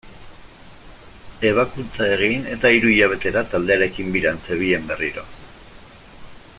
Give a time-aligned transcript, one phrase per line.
[1.49, 5.27] Ebakuntza egin eta hiru hilabetera taldearekin biran zebilen berriro.